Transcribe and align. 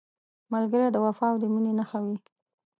ملګری 0.53 0.87
د 0.91 0.97
وفا 1.05 1.27
او 1.31 1.37
مینې 1.53 1.71
نښه 1.79 1.99
وي 2.05 2.15